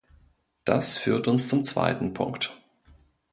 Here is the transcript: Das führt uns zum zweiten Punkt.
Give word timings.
Das 0.65 0.97
führt 0.97 1.27
uns 1.27 1.47
zum 1.47 1.63
zweiten 1.63 2.15
Punkt. 2.15 2.57